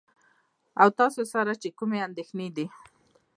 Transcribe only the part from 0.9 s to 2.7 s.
تاسره چې کومې اندېښنې دي.